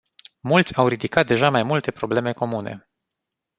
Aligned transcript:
Mulți 0.39 0.75
au 0.75 0.87
ridicat 0.87 1.27
deja 1.27 1.49
mai 1.49 1.63
multe 1.63 1.91
probleme 1.91 2.33
comune. 2.33 2.85